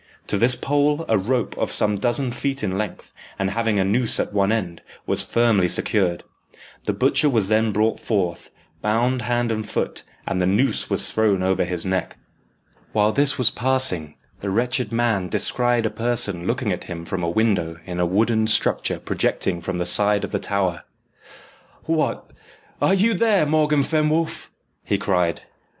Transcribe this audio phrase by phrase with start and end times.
[0.25, 4.19] To this pole a rope, of some dozen feet in length, and having a noose
[4.19, 6.23] at one end, was firmly secured.
[6.85, 8.49] The butcher was then brought forth,
[8.81, 12.17] bound hand and foot, and the noose was thrown over his neck.
[12.93, 17.29] While this was passing, the wretched man descried a person looking at him from a
[17.29, 20.83] window in a wooden structure projecting from the side of the tower.
[21.83, 22.27] "What,
[22.81, 24.49] are you there, Morgan Fenwolf?"
[24.83, 25.43] he cried.